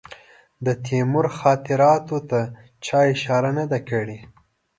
[0.65, 2.39] د تیمور خاطراتو ته
[2.85, 4.19] چا اشاره نه ده کړې.